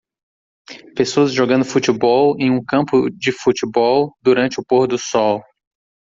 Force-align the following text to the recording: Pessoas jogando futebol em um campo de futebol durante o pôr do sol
Pessoas 0.95 1.31
jogando 1.31 1.63
futebol 1.63 2.35
em 2.39 2.49
um 2.49 2.65
campo 2.65 3.07
de 3.11 3.31
futebol 3.31 4.11
durante 4.23 4.59
o 4.59 4.65
pôr 4.67 4.87
do 4.87 4.97
sol 4.97 5.43